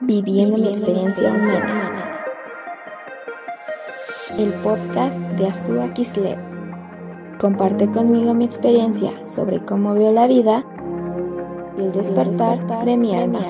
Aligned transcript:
Viviendo 0.00 0.58
mi 0.58 0.68
experiencia 0.68 1.30
humana. 1.30 2.20
El 4.38 4.52
podcast 4.62 5.18
de 5.38 5.46
Azua 5.46 5.92
Kislev. 5.94 6.38
Comparte 7.38 7.90
conmigo 7.90 8.34
mi 8.34 8.44
experiencia 8.44 9.24
sobre 9.24 9.64
cómo 9.64 9.94
veo 9.94 10.12
la 10.12 10.26
vida 10.26 10.64
y 11.78 11.82
el 11.82 11.92
despertar 11.92 12.58
de 12.84 12.96
mi 12.96 13.16
alma. 13.16 13.40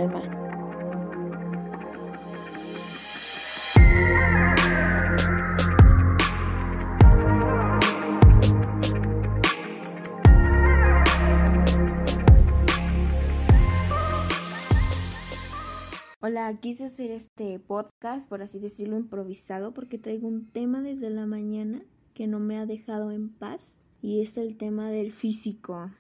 Quise 16.53 16.85
hacer 16.85 17.11
este 17.11 17.59
podcast, 17.59 18.29
por 18.29 18.43
así 18.43 18.59
decirlo, 18.59 18.99
improvisado, 18.99 19.73
porque 19.73 19.97
traigo 19.97 20.29
un 20.29 20.47
tema 20.47 20.83
desde 20.83 21.09
la 21.09 21.25
mañana 21.25 21.83
que 22.13 22.27
no 22.27 22.39
me 22.39 22.59
ha 22.59 22.67
dejado 22.67 23.13
en 23.13 23.31
paz 23.31 23.81
y 24.03 24.21
es 24.21 24.37
el 24.37 24.59
tema 24.59 24.91
del 24.91 25.11
físico. 25.11 25.91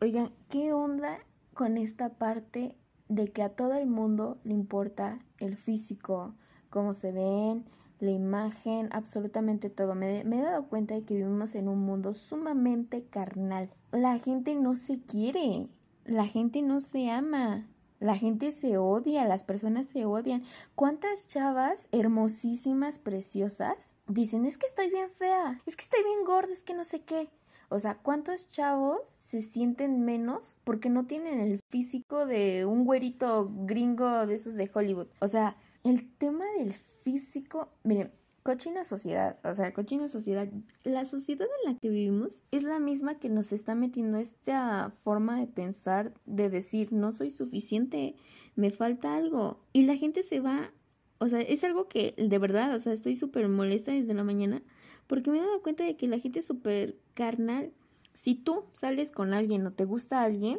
Oigan, 0.00 0.32
¿qué 0.48 0.72
onda 0.72 1.18
con 1.54 1.78
esta 1.78 2.08
parte 2.18 2.76
de 3.08 3.28
que 3.28 3.42
a 3.42 3.50
todo 3.50 3.74
el 3.74 3.86
mundo 3.86 4.38
le 4.42 4.52
importa 4.52 5.24
el 5.38 5.56
físico, 5.56 6.34
cómo 6.70 6.92
se 6.92 7.12
ven, 7.12 7.64
la 8.00 8.10
imagen, 8.10 8.88
absolutamente 8.90 9.70
todo? 9.70 9.94
Me 9.94 10.20
he 10.20 10.42
dado 10.42 10.66
cuenta 10.68 10.94
de 10.94 11.04
que 11.04 11.14
vivimos 11.14 11.54
en 11.54 11.68
un 11.68 11.78
mundo 11.78 12.14
sumamente 12.14 13.04
carnal. 13.04 13.70
La 13.92 14.18
gente 14.18 14.56
no 14.56 14.74
se 14.74 15.00
quiere, 15.00 15.68
la 16.04 16.26
gente 16.26 16.62
no 16.62 16.80
se 16.80 17.08
ama. 17.10 17.68
La 18.00 18.16
gente 18.16 18.52
se 18.52 18.78
odia, 18.78 19.26
las 19.26 19.42
personas 19.44 19.86
se 19.86 20.04
odian. 20.04 20.44
¿Cuántas 20.74 21.26
chavas 21.26 21.88
hermosísimas, 21.90 22.98
preciosas, 22.98 23.94
dicen, 24.06 24.44
es 24.44 24.56
que 24.56 24.66
estoy 24.66 24.90
bien 24.90 25.10
fea, 25.10 25.60
es 25.66 25.74
que 25.74 25.82
estoy 25.82 26.04
bien 26.04 26.24
gorda, 26.24 26.52
es 26.52 26.62
que 26.62 26.74
no 26.74 26.84
sé 26.84 27.00
qué? 27.00 27.28
O 27.70 27.78
sea, 27.78 27.96
¿cuántos 27.96 28.48
chavos 28.48 29.00
se 29.06 29.42
sienten 29.42 30.04
menos 30.04 30.54
porque 30.64 30.88
no 30.88 31.06
tienen 31.06 31.40
el 31.40 31.60
físico 31.68 32.24
de 32.24 32.64
un 32.64 32.84
güerito 32.84 33.50
gringo 33.66 34.26
de 34.26 34.36
esos 34.36 34.54
de 34.54 34.70
Hollywood? 34.72 35.08
O 35.20 35.28
sea, 35.28 35.56
el 35.84 36.10
tema 36.16 36.44
del 36.56 36.72
físico, 36.72 37.68
miren, 37.82 38.10
cochina 38.48 38.82
sociedad, 38.82 39.38
o 39.44 39.52
sea, 39.52 39.74
cochina 39.74 40.08
sociedad, 40.08 40.48
la 40.82 41.04
sociedad 41.04 41.46
en 41.46 41.70
la 41.74 41.78
que 41.78 41.90
vivimos 41.90 42.40
es 42.50 42.62
la 42.62 42.78
misma 42.78 43.18
que 43.18 43.28
nos 43.28 43.52
está 43.52 43.74
metiendo 43.74 44.16
esta 44.16 44.90
forma 45.04 45.38
de 45.38 45.46
pensar, 45.46 46.14
de 46.24 46.48
decir, 46.48 46.90
no 46.90 47.12
soy 47.12 47.28
suficiente, 47.28 48.16
me 48.56 48.70
falta 48.70 49.16
algo. 49.16 49.60
Y 49.74 49.82
la 49.82 49.96
gente 49.96 50.22
se 50.22 50.40
va, 50.40 50.72
o 51.18 51.28
sea, 51.28 51.40
es 51.42 51.62
algo 51.62 51.88
que 51.88 52.14
de 52.16 52.38
verdad, 52.38 52.74
o 52.74 52.80
sea, 52.80 52.94
estoy 52.94 53.16
súper 53.16 53.46
molesta 53.48 53.92
desde 53.92 54.14
la 54.14 54.24
mañana 54.24 54.62
porque 55.08 55.30
me 55.30 55.36
he 55.36 55.42
dado 55.42 55.60
cuenta 55.60 55.84
de 55.84 55.98
que 55.98 56.08
la 56.08 56.18
gente 56.18 56.38
es 56.38 56.46
súper 56.46 56.96
carnal. 57.12 57.74
Si 58.14 58.34
tú 58.34 58.64
sales 58.72 59.10
con 59.10 59.34
alguien 59.34 59.66
o 59.66 59.74
te 59.74 59.84
gusta 59.84 60.22
alguien, 60.22 60.58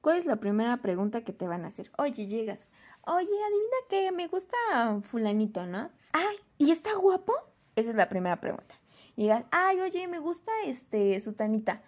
¿cuál 0.00 0.18
es 0.18 0.26
la 0.26 0.40
primera 0.40 0.82
pregunta 0.82 1.22
que 1.22 1.32
te 1.32 1.46
van 1.46 1.62
a 1.62 1.68
hacer? 1.68 1.92
Oye, 1.98 2.26
llegas. 2.26 2.66
Oye, 3.06 3.26
adivina 3.26 3.76
que 3.88 4.10
me 4.10 4.26
gusta 4.26 4.56
fulanito, 5.02 5.66
¿no? 5.66 5.90
Ay, 6.12 6.36
¿y 6.62 6.70
está 6.70 6.94
guapo? 6.94 7.34
Esa 7.74 7.90
es 7.90 7.96
la 7.96 8.08
primera 8.08 8.40
pregunta. 8.40 8.76
Y 9.16 9.22
digas, 9.22 9.44
ay, 9.50 9.80
oye, 9.80 10.06
me 10.06 10.20
gusta 10.20 10.52
este 10.64 11.18
sutanita. 11.18 11.82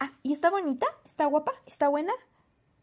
Ah, 0.00 0.12
¿y 0.22 0.32
está 0.32 0.50
bonita? 0.50 0.86
¿Está 1.04 1.26
guapa? 1.26 1.52
¿Está 1.66 1.88
buena? 1.88 2.12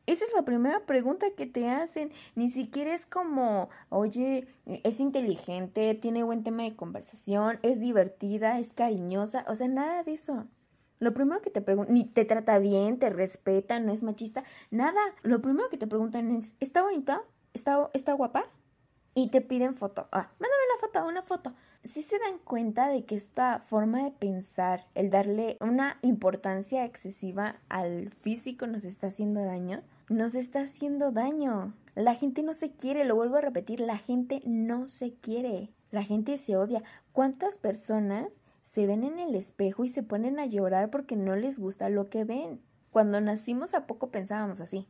Esa 0.05 0.25
es 0.25 0.33
la 0.33 0.43
primera 0.43 0.85
pregunta 0.85 1.25
que 1.35 1.47
te 1.47 1.67
hacen. 1.67 2.11
Ni 2.35 2.51
siquiera 2.51 2.93
es 2.93 3.07
como, 3.07 3.69
oye, 3.89 4.47
es 4.65 4.99
inteligente, 4.99 5.95
tiene 5.95 6.21
buen 6.21 6.43
tema 6.43 6.61
de 6.61 6.75
conversación, 6.75 7.57
es 7.63 7.79
divertida, 7.79 8.59
es 8.59 8.73
cariñosa. 8.73 9.43
O 9.47 9.55
sea, 9.55 9.67
nada 9.67 10.03
de 10.03 10.13
eso. 10.13 10.45
Lo 10.99 11.11
primero 11.15 11.41
que 11.41 11.49
te 11.49 11.61
preguntan, 11.61 11.95
ni 11.95 12.03
te 12.03 12.23
trata 12.23 12.59
bien, 12.59 12.99
te 12.99 13.09
respeta, 13.09 13.79
no 13.79 13.91
es 13.91 14.03
machista, 14.03 14.43
nada. 14.69 15.01
Lo 15.23 15.41
primero 15.41 15.69
que 15.69 15.77
te 15.77 15.87
preguntan 15.87 16.35
es, 16.35 16.51
¿está 16.59 16.83
bonita? 16.83 17.23
¿Está, 17.53 17.89
está 17.93 18.13
guapa? 18.13 18.45
Y 19.13 19.27
te 19.27 19.41
piden 19.41 19.75
foto. 19.75 20.07
Ah, 20.11 20.29
mándame 20.39 20.63
una 20.69 20.79
foto, 20.79 21.07
una 21.07 21.21
foto. 21.21 21.53
Si 21.83 22.01
se 22.01 22.17
dan 22.19 22.37
cuenta 22.37 22.87
de 22.87 23.03
que 23.03 23.15
esta 23.15 23.59
forma 23.59 24.03
de 24.03 24.11
pensar, 24.11 24.85
el 24.95 25.09
darle 25.09 25.57
una 25.59 25.97
importancia 26.01 26.85
excesiva 26.85 27.57
al 27.67 28.09
físico 28.11 28.67
nos 28.67 28.85
está 28.85 29.07
haciendo 29.07 29.41
daño, 29.41 29.81
nos 30.07 30.35
está 30.35 30.61
haciendo 30.61 31.11
daño. 31.11 31.73
La 31.95 32.15
gente 32.15 32.41
no 32.41 32.53
se 32.53 32.71
quiere, 32.71 33.03
lo 33.03 33.15
vuelvo 33.15 33.35
a 33.35 33.41
repetir, 33.41 33.81
la 33.81 33.97
gente 33.97 34.41
no 34.45 34.87
se 34.87 35.13
quiere. 35.13 35.69
La 35.89 36.03
gente 36.03 36.37
se 36.37 36.55
odia. 36.55 36.81
¿Cuántas 37.11 37.57
personas 37.57 38.29
se 38.61 38.87
ven 38.87 39.03
en 39.03 39.19
el 39.19 39.35
espejo 39.35 39.83
y 39.83 39.89
se 39.89 40.03
ponen 40.03 40.39
a 40.39 40.45
llorar 40.45 40.89
porque 40.89 41.17
no 41.17 41.35
les 41.35 41.59
gusta 41.59 41.89
lo 41.89 42.09
que 42.09 42.23
ven? 42.23 42.61
Cuando 42.91 43.19
nacimos 43.19 43.73
a 43.73 43.87
poco 43.87 44.09
pensábamos 44.09 44.61
así. 44.61 44.87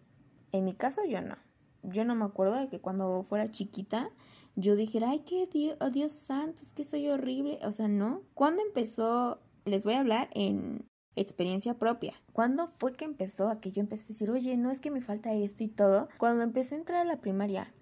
En 0.51 0.65
mi 0.65 0.75
caso 0.75 1.03
yo 1.05 1.21
no 1.21 1.37
yo 1.83 2.05
no 2.05 2.15
me 2.15 2.25
acuerdo 2.25 2.55
de 2.55 2.69
que 2.69 2.79
cuando 2.79 3.23
fuera 3.23 3.51
chiquita 3.51 4.11
yo 4.55 4.75
dijera, 4.75 5.11
ay, 5.11 5.19
qué 5.19 5.47
Dios, 5.47 5.77
oh, 5.79 5.89
Dios 5.89 6.11
santo, 6.11 6.61
es 6.61 6.73
que 6.73 6.83
soy 6.83 7.07
horrible. 7.07 7.59
O 7.63 7.71
sea, 7.71 7.87
no. 7.87 8.23
¿Cuándo 8.33 8.61
empezó? 8.61 9.39
Les 9.65 9.83
voy 9.83 9.93
a 9.93 9.99
hablar 9.99 10.29
en 10.33 10.85
experiencia 11.15 11.75
propia. 11.75 12.13
¿Cuándo 12.33 12.71
fue 12.77 12.93
que 12.93 13.05
empezó 13.05 13.49
a 13.49 13.59
que 13.59 13.71
yo 13.71 13.81
empecé 13.81 14.05
a 14.05 14.07
decir, 14.07 14.29
oye, 14.29 14.57
no 14.57 14.71
es 14.71 14.79
que 14.79 14.91
me 14.91 15.01
falta 15.01 15.33
esto 15.33 15.63
y 15.63 15.67
todo? 15.67 16.09
Cuando 16.17 16.43
empecé 16.43 16.75
a 16.75 16.79
entrar 16.79 17.01
a 17.01 17.05
la 17.05 17.21
primaria. 17.21 17.73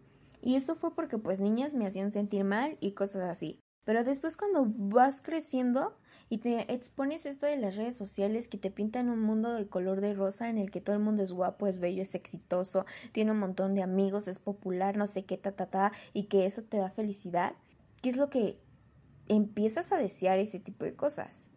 Y 0.41 0.55
eso 0.55 0.75
fue 0.75 0.93
porque 0.93 1.17
pues 1.17 1.39
niñas 1.39 1.73
me 1.73 1.85
hacían 1.85 2.11
sentir 2.11 2.43
mal 2.43 2.77
y 2.79 2.91
cosas 2.91 3.29
así. 3.29 3.59
Pero 3.85 4.03
después 4.03 4.37
cuando 4.37 4.65
vas 4.67 5.21
creciendo 5.21 5.97
y 6.29 6.37
te 6.37 6.71
expones 6.71 7.25
esto 7.25 7.47
de 7.47 7.57
las 7.57 7.75
redes 7.75 7.95
sociales 7.95 8.47
que 8.47 8.57
te 8.57 8.69
pintan 8.69 9.09
un 9.09 9.19
mundo 9.19 9.53
de 9.53 9.67
color 9.67 9.99
de 9.99 10.13
rosa 10.13 10.49
en 10.49 10.57
el 10.57 10.69
que 10.69 10.79
todo 10.79 10.95
el 10.95 11.01
mundo 11.01 11.23
es 11.23 11.31
guapo, 11.31 11.65
es 11.65 11.79
bello, 11.79 12.03
es 12.03 12.13
exitoso, 12.13 12.85
tiene 13.11 13.31
un 13.31 13.39
montón 13.39 13.73
de 13.73 13.81
amigos, 13.81 14.27
es 14.27 14.37
popular, 14.37 14.95
no 14.95 15.07
sé 15.07 15.23
qué, 15.25 15.37
ta, 15.37 15.51
ta, 15.51 15.65
ta, 15.65 15.91
y 16.13 16.23
que 16.25 16.45
eso 16.45 16.61
te 16.61 16.77
da 16.77 16.91
felicidad, 16.91 17.53
¿qué 18.01 18.09
es 18.09 18.17
lo 18.17 18.29
que 18.29 18.59
empiezas 19.27 19.91
a 19.91 19.97
desear 19.97 20.37
ese 20.37 20.59
tipo 20.59 20.85
de 20.85 20.93
cosas? 20.93 21.49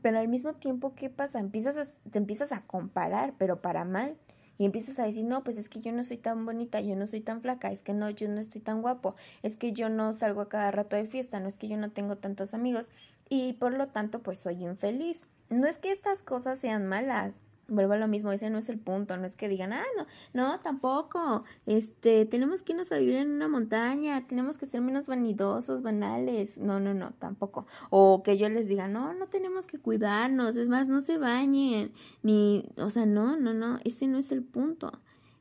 Pero 0.00 0.18
al 0.18 0.28
mismo 0.28 0.54
tiempo, 0.54 0.94
¿qué 0.94 1.10
pasa? 1.10 1.38
Empiezas 1.38 2.02
te 2.10 2.18
empiezas 2.18 2.52
a 2.52 2.62
comparar, 2.62 3.34
pero 3.36 3.60
para 3.60 3.84
mal 3.84 4.16
y 4.58 4.64
empiezas 4.64 4.98
a 4.98 5.04
decir, 5.04 5.24
no, 5.24 5.44
pues 5.44 5.56
es 5.56 5.68
que 5.68 5.80
yo 5.80 5.92
no 5.92 6.04
soy 6.04 6.18
tan 6.18 6.44
bonita, 6.44 6.80
yo 6.80 6.96
no 6.96 7.06
soy 7.06 7.20
tan 7.20 7.40
flaca, 7.40 7.70
es 7.70 7.82
que 7.82 7.94
no, 7.94 8.10
yo 8.10 8.28
no 8.28 8.40
estoy 8.40 8.60
tan 8.60 8.82
guapo, 8.82 9.14
es 9.42 9.56
que 9.56 9.72
yo 9.72 9.88
no 9.88 10.12
salgo 10.14 10.40
a 10.40 10.48
cada 10.48 10.70
rato 10.72 10.96
de 10.96 11.06
fiesta, 11.06 11.40
no 11.40 11.48
es 11.48 11.56
que 11.56 11.68
yo 11.68 11.76
no 11.76 11.90
tengo 11.90 12.16
tantos 12.16 12.54
amigos 12.54 12.90
y 13.28 13.54
por 13.54 13.72
lo 13.72 13.88
tanto 13.88 14.20
pues 14.20 14.40
soy 14.40 14.64
infeliz. 14.64 15.26
No 15.48 15.66
es 15.66 15.78
que 15.78 15.92
estas 15.92 16.22
cosas 16.22 16.58
sean 16.58 16.86
malas, 16.86 17.40
vuelvo 17.68 17.92
a 17.92 17.98
lo 17.98 18.08
mismo, 18.08 18.32
ese 18.32 18.50
no 18.50 18.58
es 18.58 18.68
el 18.68 18.78
punto, 18.78 19.16
no 19.16 19.26
es 19.26 19.36
que 19.36 19.48
digan, 19.48 19.72
ah, 19.72 19.84
no, 19.96 20.06
no, 20.32 20.60
tampoco, 20.60 21.44
este, 21.66 22.24
tenemos 22.26 22.62
que 22.62 22.72
irnos 22.72 22.90
a 22.92 22.98
vivir 22.98 23.16
en 23.16 23.30
una 23.30 23.48
montaña, 23.48 24.26
tenemos 24.26 24.56
que 24.56 24.66
ser 24.66 24.80
menos 24.80 25.06
vanidosos, 25.06 25.82
banales, 25.82 26.58
no, 26.58 26.80
no, 26.80 26.94
no, 26.94 27.12
tampoco, 27.18 27.66
o 27.90 28.22
que 28.22 28.38
yo 28.38 28.48
les 28.48 28.66
diga, 28.68 28.88
no, 28.88 29.12
no 29.14 29.26
tenemos 29.26 29.66
que 29.66 29.78
cuidarnos, 29.78 30.56
es 30.56 30.68
más, 30.68 30.88
no 30.88 31.00
se 31.00 31.18
bañen, 31.18 31.92
ni, 32.22 32.68
o 32.76 32.90
sea, 32.90 33.06
no, 33.06 33.36
no, 33.36 33.54
no, 33.54 33.78
ese 33.84 34.06
no 34.06 34.18
es 34.18 34.32
el 34.32 34.42
punto. 34.42 34.92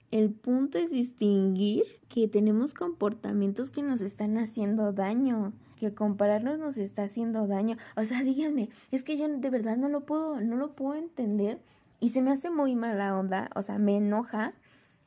El 0.10 0.32
punto 0.32 0.78
es 0.78 0.90
distinguir 0.90 1.84
que 2.08 2.30
tenemos 2.30 2.74
comportamientos 2.74 3.70
que 3.70 3.84
nos 3.84 4.00
están 4.00 4.38
haciendo 4.38 4.94
daño 4.94 5.52
que 5.78 5.94
compararnos 5.94 6.60
nos 6.60 6.78
está 6.78 7.04
haciendo 7.04 7.48
daño. 7.48 7.78
O 7.96 8.04
sea, 8.04 8.24
dígame, 8.24 8.70
es 8.92 9.04
que 9.04 9.16
yo 9.16 9.28
de 9.28 9.50
verdad 9.50 9.78
no 9.78 9.88
lo 9.88 10.06
puedo, 10.06 10.42
no 10.42 10.58
lo 10.58 10.74
puedo 10.74 10.96
entender 10.96 11.62
y 12.00 12.10
se 12.10 12.22
me 12.22 12.32
hace 12.32 12.50
muy 12.50 12.76
mala 12.76 13.18
onda, 13.18 13.50
o 13.56 13.62
sea, 13.62 13.78
me 13.78 13.98
enoja 13.98 14.54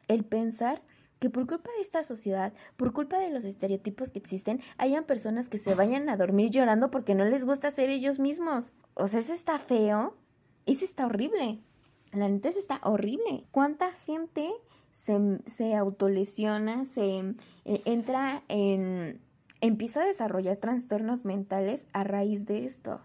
el 0.09 0.25
pensar 0.25 0.83
que 1.21 1.31
por 1.31 1.47
culpa 1.47 1.71
de 1.77 1.83
esta 1.83 2.03
sociedad, 2.03 2.53
por 2.77 2.93
culpa 2.93 3.19
de 3.19 3.31
los 3.31 3.45
estereotipos 3.45 4.11
que 4.11 4.19
existen, 4.19 4.61
hayan 4.79 5.05
personas 5.05 5.49
que 5.49 5.59
se 5.59 5.75
vayan 5.75 6.09
a 6.09 6.17
dormir 6.17 6.51
llorando 6.51 6.91
porque 6.91 7.15
no 7.15 7.25
les 7.27 7.45
gusta 7.45 7.71
ser 7.71 7.91
ellos 7.91 8.19
mismos. 8.19 8.73
O 8.95 9.07
sea, 9.07 9.21
eso 9.21 9.35
está 9.35 9.59
feo, 9.59 10.17
eso 10.67 10.85
está 10.85 11.07
horrible. 11.07 11.61
La 12.13 12.29
neta 12.29 12.49
eso 12.49 12.59
está 12.59 12.81
horrible. 12.83 13.45
¿Cuánta 13.53 13.93
gente 13.93 14.51
se, 14.95 15.39
se 15.47 15.75
autolesiona, 15.77 16.87
se 16.87 17.35
eh, 17.67 17.83
entra 17.85 18.43
en... 18.49 19.21
empieza 19.61 20.03
a 20.03 20.07
desarrollar 20.07 20.57
trastornos 20.57 21.27
mentales 21.27 21.87
a 21.93 22.03
raíz 22.03 22.47
de 22.47 22.65
esto? 22.65 23.03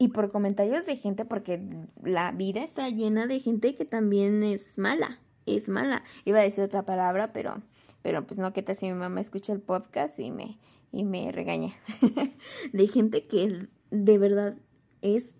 Y 0.00 0.08
por 0.08 0.32
comentarios 0.32 0.86
de 0.86 0.96
gente, 0.96 1.26
porque 1.26 1.60
la 2.02 2.32
vida 2.32 2.64
está 2.64 2.88
llena 2.88 3.26
de 3.26 3.38
gente 3.38 3.76
que 3.76 3.84
también 3.84 4.42
es 4.42 4.78
mala, 4.78 5.20
es 5.44 5.68
mala. 5.68 6.04
Iba 6.24 6.38
a 6.38 6.42
decir 6.42 6.64
otra 6.64 6.86
palabra, 6.86 7.34
pero, 7.34 7.62
pero 8.00 8.26
pues 8.26 8.40
no, 8.40 8.54
que 8.54 8.62
tal 8.62 8.76
si 8.76 8.86
mi 8.86 8.94
mamá 8.94 9.20
escucha 9.20 9.52
el 9.52 9.60
podcast 9.60 10.18
y 10.18 10.30
me, 10.30 10.58
y 10.90 11.04
me 11.04 11.30
regaña. 11.32 11.74
de 12.72 12.86
gente 12.86 13.26
que 13.26 13.68
de 13.90 14.18
verdad 14.18 14.56
es 15.02 15.34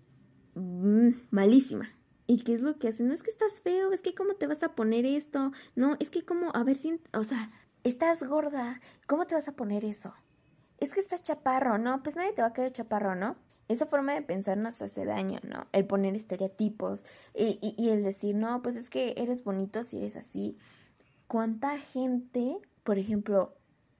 mm, 0.53 1.09
malísima. 1.31 1.89
¿Y 2.27 2.43
qué 2.43 2.53
es 2.53 2.61
lo 2.61 2.77
que 2.77 2.89
hacen? 2.89 3.07
No 3.07 3.15
es 3.15 3.23
que 3.23 3.31
estás 3.31 3.61
feo, 3.61 3.91
es 3.93 4.03
que 4.03 4.13
cómo 4.13 4.35
te 4.35 4.45
vas 4.45 4.61
a 4.61 4.75
poner 4.75 5.07
esto. 5.07 5.51
No, 5.75 5.97
es 5.99 6.11
que 6.11 6.23
como, 6.23 6.51
a 6.53 6.63
ver 6.63 6.75
si, 6.75 7.01
o 7.13 7.23
sea, 7.23 7.51
estás 7.83 8.21
gorda, 8.21 8.79
¿cómo 9.07 9.25
te 9.25 9.33
vas 9.33 9.47
a 9.47 9.55
poner 9.55 9.85
eso? 9.85 10.13
Es 10.77 10.93
que 10.93 10.99
estás 10.99 11.23
chaparro, 11.23 11.79
¿no? 11.79 12.03
Pues 12.03 12.15
nadie 12.15 12.33
te 12.33 12.43
va 12.43 12.49
a 12.49 12.53
querer 12.53 12.71
chaparro, 12.71 13.15
¿no? 13.15 13.37
Esa 13.71 13.85
forma 13.85 14.13
de 14.13 14.21
pensar 14.21 14.57
nos 14.57 14.81
hace 14.81 15.05
daño, 15.05 15.39
¿no? 15.47 15.65
El 15.71 15.85
poner 15.85 16.15
estereotipos 16.15 17.05
y, 17.33 17.57
y, 17.77 17.89
el 17.89 18.03
decir, 18.03 18.35
no, 18.35 18.61
pues 18.61 18.75
es 18.75 18.89
que 18.89 19.13
eres 19.15 19.45
bonito 19.45 19.85
si 19.85 19.97
eres 19.97 20.17
así. 20.17 20.57
¿Cuánta 21.27 21.77
gente, 21.77 22.57
por 22.83 22.97
ejemplo, 22.97 23.55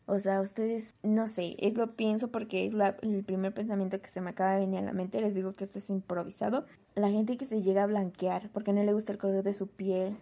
o 0.07 0.19
sea, 0.19 0.41
ustedes, 0.41 0.93
no 1.03 1.25
sé, 1.27 1.55
es 1.59 1.77
lo 1.77 1.95
pienso 1.95 2.31
porque 2.31 2.65
es 2.65 2.73
la, 2.73 2.97
el 3.01 3.23
primer 3.23 3.53
pensamiento 3.53 4.01
que 4.01 4.09
se 4.09 4.19
me 4.19 4.31
acaba 4.31 4.55
de 4.55 4.59
venir 4.59 4.79
a 4.79 4.83
la 4.83 4.91
mente. 4.91 5.21
Les 5.21 5.35
digo 5.35 5.53
que 5.53 5.63
esto 5.63 5.77
es 5.77 5.89
improvisado. 5.89 6.65
La 6.95 7.09
gente 7.09 7.37
que 7.37 7.45
se 7.45 7.61
llega 7.61 7.83
a 7.83 7.87
blanquear 7.87 8.49
porque 8.51 8.73
no 8.73 8.83
le 8.83 8.91
gusta 8.91 9.13
el 9.13 9.19
color 9.19 9.41
de 9.41 9.53
su 9.53 9.67
piel. 9.67 10.17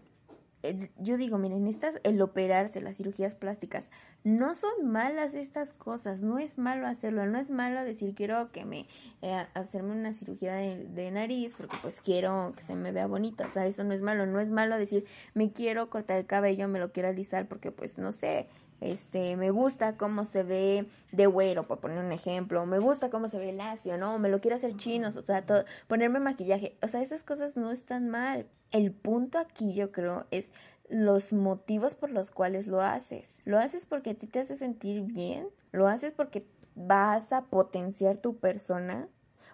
Yo 0.98 1.16
digo, 1.16 1.38
miren, 1.38 1.68
estas, 1.68 2.00
el 2.04 2.22
operarse, 2.22 2.82
las 2.82 2.98
cirugías 2.98 3.34
plásticas, 3.34 3.92
no 4.26 4.56
son 4.56 4.92
malas 4.92 5.34
estas 5.34 5.74
cosas, 5.74 6.22
no 6.22 6.38
es 6.38 6.58
malo 6.58 6.86
hacerlo, 6.86 7.26
no 7.28 7.40
es 7.40 7.50
malo 7.50 7.82
decir 7.86 8.14
quiero 8.14 8.52
que 8.52 8.66
me, 8.66 8.86
eh, 9.22 9.46
hacerme 9.54 9.94
una 9.94 10.12
cirugía 10.12 10.56
de, 10.56 11.12
nariz 11.12 11.56
porque 11.58 11.78
pues 11.82 12.02
quiero 12.02 12.52
que 12.58 12.62
se 12.62 12.76
me 12.76 12.92
vea 12.92 13.08
bonito, 13.08 13.46
o 13.48 13.52
sea, 13.52 13.66
eso 13.66 13.86
no 13.86 13.94
es 13.94 14.02
malo, 14.02 14.26
no 14.26 14.42
es 14.42 14.50
malo 14.50 14.78
decir 14.78 15.06
me 15.34 15.52
quiero 15.54 15.90
cortar 15.90 16.18
el 16.18 16.26
cabello, 16.26 16.68
me 16.68 16.80
lo 16.80 16.92
quiero 16.92 17.08
alisar 17.08 17.48
porque 17.48 17.72
pues 17.72 17.98
no 17.98 18.12
sé, 18.12 18.50
este, 18.81 19.36
me 19.36 19.52
gusta 19.52 19.98
cómo 19.98 20.26
se 20.26 20.44
ve 20.44 20.86
de 21.12 21.26
güero, 21.28 21.68
por 21.68 21.80
poner 21.80 22.00
un 22.00 22.12
ejemplo, 22.12 22.66
me 22.66 22.80
gusta 22.80 23.10
cómo 23.10 23.28
se 23.28 23.38
ve 23.38 23.52
lacio, 23.52 23.98
¿no? 23.98 24.20
Me 24.20 24.30
lo 24.30 24.42
quiero 24.42 24.56
hacer 24.56 24.76
chinos, 24.76 25.16
o 25.16 25.26
sea, 25.26 25.46
todo, 25.46 25.66
ponerme 25.88 26.20
maquillaje, 26.20 26.78
o 26.81 26.88
sea, 26.88 27.02
esas 27.02 27.24
cosas 27.24 27.58
no 27.58 27.72
están 27.72 28.10
mal. 28.10 28.48
El 28.72 28.92
punto 28.92 29.40
aquí 29.40 29.74
yo 29.74 29.92
creo 29.92 30.26
es 30.31 30.52
los 30.90 31.34
motivos 31.34 31.96
por 31.96 32.10
los 32.10 32.31
cuales 32.31 32.68
lo 32.68 32.81
haces. 32.81 33.40
Lo 33.46 33.60
haces 33.60 33.86
porque 33.86 34.12
a 34.12 34.16
ti 34.16 34.28
te 34.28 34.40
hace 34.40 34.56
sentir 34.56 35.02
bien, 35.02 35.48
lo 35.72 35.88
haces 35.88 36.14
porque 36.14 36.46
vas 36.76 37.34
a 37.34 37.44
potenciar 37.44 38.18
tu 38.18 38.38
persona, 38.38 39.08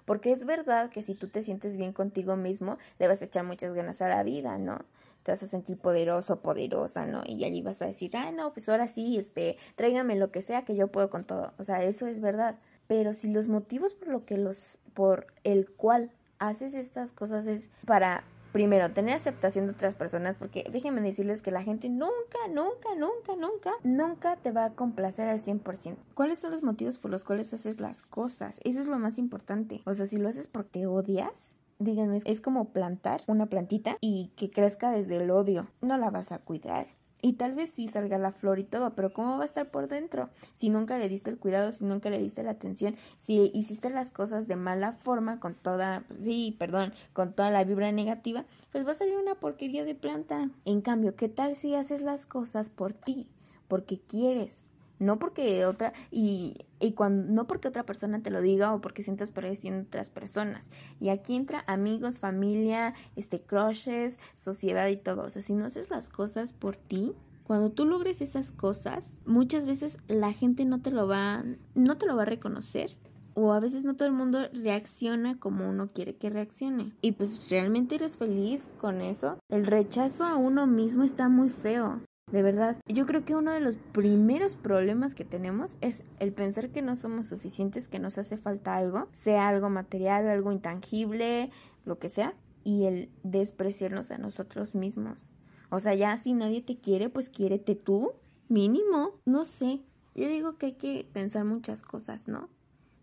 porque 0.06 0.32
es 0.32 0.46
verdad 0.46 0.90
que 0.90 1.04
si 1.04 1.16
tú 1.16 1.28
te 1.28 1.44
sientes 1.44 1.78
bien 1.78 1.94
contigo 1.94 2.36
mismo, 2.36 2.78
le 3.00 3.08
vas 3.08 3.22
a 3.22 3.26
echar 3.26 3.44
muchas 3.44 3.74
ganas 3.74 4.02
a 4.02 4.08
la 4.08 4.24
vida, 4.24 4.58
¿no? 4.58 4.80
te 5.26 5.32
vas 5.32 5.42
a 5.42 5.48
sentir 5.48 5.80
poderoso, 5.80 6.40
poderosa, 6.42 7.08
¿no? 7.08 7.24
Y 7.26 7.46
allí 7.46 7.64
vas 7.64 7.82
a 7.82 7.88
decir, 7.88 8.16
ay, 8.16 8.32
no, 8.32 8.54
pues 8.54 8.70
ahora 8.70 8.88
sí, 8.88 9.18
este, 9.18 9.58
tráigame 9.76 10.16
lo 10.16 10.30
que 10.30 10.44
sea 10.44 10.64
que 10.64 10.76
yo 10.76 10.90
puedo 10.90 11.10
con 11.10 11.24
todo. 11.24 11.52
O 11.58 11.64
sea, 11.64 11.84
eso 11.84 12.06
es 12.06 12.22
verdad. 12.22 12.60
Pero 12.86 13.12
si 13.16 13.32
los 13.32 13.48
motivos 13.48 13.96
por 13.96 14.10
lo 14.10 14.24
que 14.24 14.38
los, 14.38 14.78
por 14.94 15.26
el 15.44 15.68
cual 15.72 16.12
haces 16.38 16.76
estas 16.76 17.12
cosas 17.12 17.48
es 17.48 17.70
para 17.88 18.24
primero, 18.56 18.90
tener 18.94 19.16
aceptación 19.16 19.66
de 19.66 19.74
otras 19.74 19.96
personas, 19.96 20.38
porque 20.38 20.64
déjenme 20.72 21.02
decirles 21.02 21.42
que 21.42 21.52
la 21.52 21.62
gente 21.62 21.90
nunca, 21.90 22.40
nunca, 22.48 22.96
nunca, 22.98 23.36
nunca, 23.36 23.74
nunca 23.84 24.38
te 24.38 24.54
va 24.54 24.64
a 24.64 24.70
complacer 24.70 25.28
al 25.28 25.40
100%. 25.40 25.98
¿Cuáles 26.14 26.40
son 26.40 26.52
los 26.52 26.64
motivos 26.64 26.98
por 26.98 27.12
los 27.12 27.26
cuales 27.26 27.54
haces 27.54 27.82
las 27.82 28.02
cosas? 28.02 28.62
Eso 28.64 28.80
es 28.80 28.86
lo 28.88 28.98
más 28.98 29.18
importante. 29.18 29.82
O 29.84 29.94
sea, 29.94 30.06
si 30.06 30.16
lo 30.16 30.30
haces 30.30 30.48
porque 30.48 30.88
odias, 30.88 31.58
díganme, 31.80 32.20
es 32.24 32.40
como 32.40 32.70
plantar 32.70 33.24
una 33.28 33.48
plantita 33.48 33.98
y 34.00 34.32
que 34.38 34.50
crezca 34.50 34.90
desde 34.90 35.18
el 35.18 35.32
odio. 35.32 35.68
No 35.82 35.98
la 35.98 36.10
vas 36.10 36.32
a 36.32 36.40
cuidar. 36.40 36.88
Y 37.26 37.34
tal 37.34 37.56
vez 37.56 37.72
sí 37.72 37.88
salga 37.88 38.20
la 38.20 38.32
flor 38.32 38.60
y 38.60 38.66
todo, 38.66 38.94
pero 38.94 39.12
¿cómo 39.12 39.38
va 39.38 39.42
a 39.42 39.46
estar 39.46 39.72
por 39.72 39.88
dentro? 39.88 40.30
Si 40.54 40.70
nunca 40.70 41.00
le 41.00 41.10
diste 41.10 41.32
el 41.32 41.40
cuidado, 41.40 41.72
si 41.72 41.84
nunca 41.84 42.12
le 42.12 42.20
diste 42.20 42.44
la 42.44 42.52
atención, 42.52 42.96
si 43.18 43.50
hiciste 43.52 43.90
las 43.90 44.12
cosas 44.12 44.48
de 44.48 44.56
mala 44.56 44.92
forma, 44.92 45.40
con 45.40 45.56
toda, 45.56 46.04
pues 46.08 46.20
sí, 46.22 46.56
perdón, 46.60 46.94
con 47.14 47.34
toda 47.34 47.50
la 47.50 47.64
vibra 47.64 47.92
negativa, 47.92 48.46
pues 48.72 48.86
va 48.86 48.92
a 48.92 48.94
salir 48.94 49.18
una 49.18 49.34
porquería 49.34 49.84
de 49.86 49.96
planta. 49.96 50.52
En 50.66 50.82
cambio, 50.82 51.16
¿qué 51.16 51.28
tal 51.28 51.56
si 51.56 51.74
haces 51.74 52.04
las 52.04 52.28
cosas 52.28 52.70
por 52.70 52.94
ti? 52.94 53.28
Porque 53.68 54.00
quieres, 54.00 54.64
no 55.00 55.20
porque 55.20 55.66
otra 55.66 55.94
y, 56.12 56.56
y 56.80 56.94
cuando 56.94 57.32
no 57.32 57.48
porque 57.48 57.68
otra 57.68 57.84
persona 57.84 58.22
te 58.22 58.30
lo 58.30 58.42
diga 58.42 58.74
o 58.74 58.82
porque 58.82 59.04
sientas 59.04 59.32
pareciendo 59.32 59.84
otras 59.84 60.10
personas 60.10 60.70
y 61.00 61.10
aquí 61.10 61.36
entra 61.36 61.64
amigos 61.68 62.20
familia 62.20 62.94
este 63.16 63.42
crushes 63.42 64.20
sociedad 64.34 64.88
y 64.88 64.98
todo 64.98 65.24
o 65.24 65.30
sea 65.30 65.42
si 65.42 65.54
no 65.54 65.66
haces 65.66 65.90
las 65.90 66.10
cosas 66.10 66.54
por 66.54 66.76
ti 66.76 67.14
cuando 67.44 67.72
tú 67.72 67.86
logres 67.86 68.22
esas 68.22 68.52
cosas 68.52 69.22
muchas 69.26 69.66
veces 69.66 70.00
la 70.08 70.32
gente 70.34 70.66
no 70.66 70.82
te 70.82 70.92
lo 70.92 71.08
va 71.08 71.44
no 71.74 71.98
te 71.98 72.06
lo 72.06 72.16
va 72.16 72.24
a 72.24 72.26
reconocer 72.26 72.96
o 73.36 73.52
a 73.52 73.60
veces 73.60 73.84
no 73.84 73.96
todo 73.96 74.08
el 74.08 74.14
mundo 74.14 74.48
reacciona 74.54 75.38
como 75.38 75.70
uno 75.70 75.90
quiere 75.94 76.16
que 76.16 76.30
reaccione. 76.30 76.94
Y 77.02 77.12
pues 77.12 77.50
realmente 77.50 77.96
eres 77.96 78.16
feliz 78.16 78.70
con 78.80 79.02
eso. 79.02 79.38
El 79.50 79.68
rechazo 79.68 80.24
a 80.24 80.38
uno 80.38 80.66
mismo 80.66 81.04
está 81.04 81.28
muy 81.28 81.50
feo. 81.50 82.00
De 82.32 82.42
verdad, 82.42 82.78
yo 82.88 83.06
creo 83.06 83.24
que 83.24 83.36
uno 83.36 83.52
de 83.52 83.60
los 83.60 83.78
primeros 83.78 84.56
problemas 84.56 85.14
que 85.14 85.26
tenemos 85.26 85.78
es 85.82 86.04
el 86.20 86.34
pensar 86.34 86.70
que 86.70 86.82
no 86.82 86.96
somos 86.96 87.28
suficientes, 87.28 87.88
que 87.88 88.00
nos 88.00 88.18
hace 88.18 88.36
falta 88.38 88.76
algo, 88.76 89.08
sea 89.12 89.48
algo 89.48 89.70
material, 89.70 90.28
algo 90.28 90.52
intangible, 90.52 91.52
lo 91.86 92.00
que 92.00 92.10
sea, 92.10 92.34
y 92.64 92.86
el 92.86 93.10
despreciarnos 93.22 94.10
a 94.10 94.18
nosotros 94.18 94.74
mismos. 94.74 95.32
O 95.70 95.80
sea, 95.80 95.94
ya 95.94 96.18
si 96.18 96.34
nadie 96.34 96.62
te 96.62 96.78
quiere, 96.78 97.10
pues 97.10 97.30
quiérete 97.30 97.76
tú, 97.76 98.14
mínimo, 98.50 99.20
no 99.26 99.46
sé. 99.46 99.82
Yo 100.16 100.28
digo 100.28 100.58
que 100.58 100.68
hay 100.68 100.74
que 100.74 101.08
pensar 101.14 101.46
muchas 101.46 101.84
cosas, 101.84 102.28
¿no? 102.28 102.50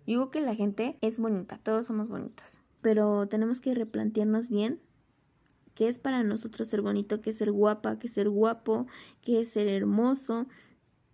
Yo 0.04 0.14
digo 0.14 0.30
que 0.32 0.40
la 0.40 0.56
gente 0.56 0.98
es 1.00 1.18
bonita, 1.18 1.58
todos 1.62 1.86
somos 1.86 2.08
bonitos, 2.08 2.58
pero 2.80 3.28
tenemos 3.28 3.60
que 3.60 3.72
replantearnos 3.72 4.48
bien 4.48 4.80
qué 5.74 5.88
es 5.88 5.98
para 5.98 6.22
nosotros 6.22 6.68
ser 6.68 6.82
bonito, 6.82 7.20
qué 7.20 7.30
es 7.30 7.36
ser 7.36 7.52
guapa, 7.52 7.98
qué 7.98 8.06
es 8.06 8.12
ser 8.12 8.28
guapo, 8.28 8.86
qué 9.22 9.40
es 9.40 9.48
ser 9.48 9.68
hermoso, 9.68 10.46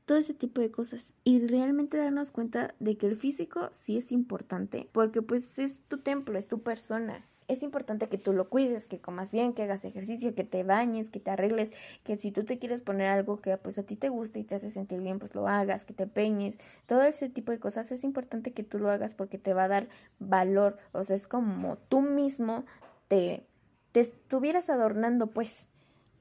todo 0.08 0.18
ese 0.18 0.34
tipo 0.34 0.60
de 0.60 0.70
cosas. 0.70 1.12
Y 1.22 1.46
realmente 1.46 1.98
darnos 1.98 2.30
cuenta 2.30 2.74
de 2.80 2.96
que 2.96 3.06
el 3.06 3.16
físico 3.16 3.68
sí 3.72 3.98
es 3.98 4.10
importante, 4.10 4.88
porque 4.92 5.22
pues 5.22 5.58
es 5.58 5.80
tu 5.86 5.98
templo, 5.98 6.38
es 6.38 6.48
tu 6.48 6.62
persona. 6.62 7.24
Es 7.46 7.62
importante 7.62 8.08
que 8.08 8.18
tú 8.18 8.34
lo 8.34 8.50
cuides, 8.50 8.88
que 8.88 9.00
comas 9.00 9.32
bien, 9.32 9.54
que 9.54 9.62
hagas 9.62 9.84
ejercicio, 9.84 10.34
que 10.34 10.44
te 10.44 10.64
bañes, 10.64 11.08
que 11.08 11.18
te 11.18 11.30
arregles, 11.30 11.70
que 12.04 12.18
si 12.18 12.30
tú 12.30 12.44
te 12.44 12.58
quieres 12.58 12.82
poner 12.82 13.08
algo 13.08 13.40
que 13.40 13.56
pues 13.56 13.78
a 13.78 13.82
ti 13.82 13.96
te 13.96 14.10
gusta 14.10 14.38
y 14.38 14.44
te 14.44 14.54
hace 14.54 14.70
sentir 14.70 15.00
bien, 15.00 15.18
pues 15.18 15.34
lo 15.34 15.48
hagas, 15.48 15.86
que 15.86 15.94
te 15.94 16.06
peñes, 16.06 16.58
todo 16.84 17.02
ese 17.02 17.30
tipo 17.30 17.52
de 17.52 17.58
cosas 17.58 17.90
es 17.90 18.04
importante 18.04 18.52
que 18.52 18.64
tú 18.64 18.78
lo 18.78 18.90
hagas 18.90 19.14
porque 19.14 19.38
te 19.38 19.54
va 19.54 19.64
a 19.64 19.68
dar 19.68 19.88
valor, 20.18 20.76
o 20.92 21.04
sea, 21.04 21.16
es 21.16 21.26
como 21.26 21.78
tú 21.88 22.02
mismo 22.02 22.66
te 23.08 23.46
te 23.92 24.00
estuvieras 24.00 24.70
adornando, 24.70 25.28
pues, 25.28 25.68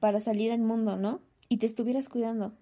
para 0.00 0.20
salir 0.20 0.52
al 0.52 0.60
mundo, 0.60 0.96
¿no? 0.96 1.20
Y 1.48 1.58
te 1.58 1.66
estuvieras 1.66 2.08
cuidando. 2.08 2.52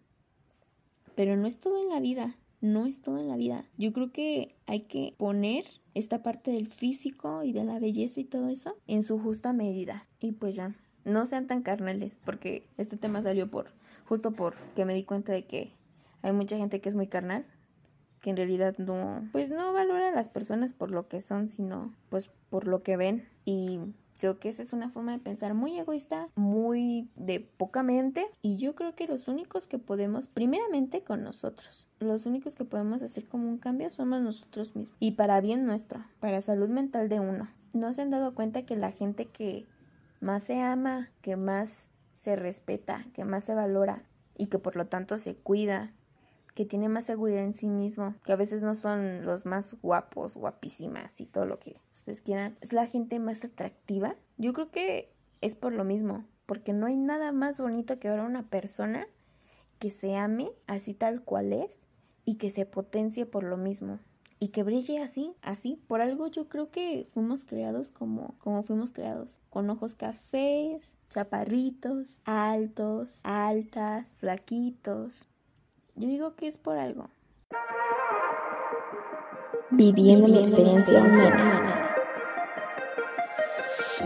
Pero 1.14 1.36
no 1.36 1.46
es 1.46 1.58
todo 1.58 1.82
en 1.82 1.88
la 1.88 2.00
vida, 2.00 2.36
no 2.60 2.86
es 2.86 3.02
todo 3.02 3.18
en 3.18 3.28
la 3.28 3.36
vida. 3.36 3.64
Yo 3.78 3.92
creo 3.92 4.12
que 4.12 4.56
hay 4.66 4.80
que 4.82 5.14
poner 5.18 5.64
esta 5.94 6.22
parte 6.22 6.50
del 6.50 6.66
físico 6.66 7.42
y 7.42 7.52
de 7.52 7.64
la 7.64 7.78
belleza 7.78 8.20
y 8.20 8.24
todo 8.24 8.48
eso 8.48 8.76
en 8.86 9.02
su 9.02 9.18
justa 9.18 9.52
medida. 9.52 10.06
Y 10.20 10.32
pues 10.32 10.54
ya, 10.54 10.74
no 11.04 11.26
sean 11.26 11.46
tan 11.46 11.62
carnales, 11.62 12.16
porque 12.24 12.66
este 12.76 12.96
tema 12.96 13.22
salió 13.22 13.50
por 13.50 13.70
justo 14.06 14.32
porque 14.32 14.84
me 14.84 14.94
di 14.94 15.04
cuenta 15.04 15.32
de 15.32 15.44
que 15.46 15.72
hay 16.22 16.32
mucha 16.32 16.56
gente 16.56 16.80
que 16.80 16.88
es 16.88 16.94
muy 16.94 17.08
carnal, 17.08 17.44
que 18.20 18.30
en 18.30 18.36
realidad 18.36 18.76
no, 18.78 19.28
pues 19.32 19.50
no 19.50 19.72
valora 19.72 20.08
a 20.08 20.14
las 20.14 20.28
personas 20.28 20.74
por 20.74 20.90
lo 20.90 21.08
que 21.08 21.20
son, 21.20 21.48
sino 21.48 21.94
pues 22.08 22.30
por 22.50 22.66
lo 22.66 22.82
que 22.82 22.96
ven 22.96 23.28
y 23.44 23.80
Creo 24.18 24.38
que 24.38 24.48
esa 24.48 24.62
es 24.62 24.72
una 24.72 24.90
forma 24.90 25.12
de 25.12 25.18
pensar 25.18 25.54
muy 25.54 25.78
egoísta, 25.78 26.28
muy 26.36 27.08
de 27.16 27.40
poca 27.40 27.82
mente 27.82 28.26
y 28.42 28.56
yo 28.56 28.74
creo 28.74 28.94
que 28.94 29.06
los 29.06 29.28
únicos 29.28 29.66
que 29.66 29.78
podemos, 29.78 30.26
primeramente 30.26 31.02
con 31.02 31.22
nosotros, 31.22 31.86
los 32.00 32.26
únicos 32.26 32.54
que 32.54 32.64
podemos 32.64 33.02
hacer 33.02 33.24
como 33.26 33.48
un 33.48 33.58
cambio 33.58 33.90
somos 33.90 34.20
nosotros 34.22 34.74
mismos 34.74 34.96
y 35.00 35.12
para 35.12 35.40
bien 35.40 35.66
nuestro, 35.66 36.04
para 36.20 36.42
salud 36.42 36.68
mental 36.68 37.08
de 37.08 37.20
uno. 37.20 37.48
¿No 37.74 37.92
se 37.92 38.02
han 38.02 38.10
dado 38.10 38.34
cuenta 38.34 38.62
que 38.62 38.76
la 38.76 38.90
gente 38.90 39.26
que 39.26 39.66
más 40.20 40.44
se 40.44 40.60
ama, 40.60 41.10
que 41.20 41.36
más 41.36 41.86
se 42.14 42.36
respeta, 42.36 43.04
que 43.12 43.24
más 43.24 43.44
se 43.44 43.54
valora 43.54 44.02
y 44.38 44.46
que 44.46 44.58
por 44.58 44.76
lo 44.76 44.86
tanto 44.86 45.18
se 45.18 45.34
cuida, 45.34 45.92
que 46.56 46.64
tiene 46.64 46.88
más 46.88 47.04
seguridad 47.04 47.44
en 47.44 47.52
sí 47.52 47.68
mismo, 47.68 48.14
que 48.24 48.32
a 48.32 48.36
veces 48.36 48.62
no 48.62 48.74
son 48.74 49.26
los 49.26 49.44
más 49.44 49.76
guapos, 49.82 50.34
guapísimas 50.34 51.20
y 51.20 51.26
todo 51.26 51.44
lo 51.44 51.58
que 51.58 51.76
ustedes 51.92 52.22
quieran, 52.22 52.56
es 52.62 52.72
la 52.72 52.86
gente 52.86 53.18
más 53.18 53.44
atractiva. 53.44 54.16
Yo 54.38 54.54
creo 54.54 54.70
que 54.70 55.12
es 55.42 55.54
por 55.54 55.74
lo 55.74 55.84
mismo, 55.84 56.24
porque 56.46 56.72
no 56.72 56.86
hay 56.86 56.96
nada 56.96 57.30
más 57.30 57.60
bonito 57.60 57.98
que 57.98 58.08
ver 58.08 58.20
a 58.20 58.24
una 58.24 58.48
persona 58.48 59.06
que 59.78 59.90
se 59.90 60.16
ame 60.16 60.50
así 60.66 60.94
tal 60.94 61.22
cual 61.22 61.52
es 61.52 61.82
y 62.24 62.36
que 62.36 62.48
se 62.48 62.64
potencie 62.64 63.26
por 63.26 63.44
lo 63.44 63.58
mismo 63.58 63.98
y 64.38 64.48
que 64.48 64.62
brille 64.62 65.02
así, 65.02 65.34
así. 65.42 65.78
Por 65.86 66.00
algo 66.00 66.28
yo 66.28 66.48
creo 66.48 66.70
que 66.70 67.06
fuimos 67.12 67.44
creados 67.44 67.90
como, 67.90 68.34
como 68.38 68.62
fuimos 68.62 68.92
creados, 68.92 69.38
con 69.50 69.68
ojos 69.68 69.94
cafés, 69.94 70.90
chaparritos, 71.10 72.18
altos, 72.24 73.20
altas, 73.24 74.14
flaquitos, 74.14 75.28
yo 75.96 76.08
digo 76.08 76.34
que 76.36 76.46
es 76.46 76.58
por 76.58 76.76
algo. 76.76 77.08
Viviendo, 79.70 80.28
mi 80.28 80.38
experiencia, 80.38 81.00
humana. 81.00 81.90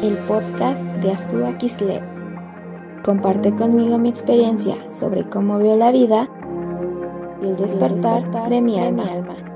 el 0.02 0.16
podcast 0.26 0.82
de 1.02 1.12
Azúa 1.12 1.58
Kislev. 1.58 2.02
Comparte 3.04 3.54
conmigo 3.54 3.98
mi 3.98 4.08
experiencia 4.08 4.88
sobre 4.88 5.28
cómo 5.28 5.58
veo 5.58 5.76
la 5.76 5.92
vida 5.92 6.28
y 7.42 7.46
el 7.48 7.56
despertar 7.56 8.30
de 8.48 8.62
mi 8.62 8.78
alma. 8.78 9.49